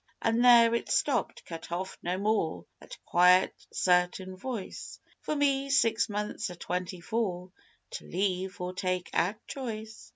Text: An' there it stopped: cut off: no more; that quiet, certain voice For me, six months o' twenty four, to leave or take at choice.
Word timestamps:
An' 0.23 0.41
there 0.41 0.73
it 0.73 0.89
stopped: 0.89 1.45
cut 1.45 1.71
off: 1.71 1.95
no 2.01 2.17
more; 2.17 2.65
that 2.79 2.97
quiet, 3.05 3.53
certain 3.71 4.35
voice 4.35 4.99
For 5.19 5.35
me, 5.35 5.69
six 5.69 6.09
months 6.09 6.49
o' 6.49 6.55
twenty 6.55 7.01
four, 7.01 7.51
to 7.91 8.05
leave 8.05 8.59
or 8.59 8.73
take 8.73 9.11
at 9.13 9.45
choice. 9.45 10.09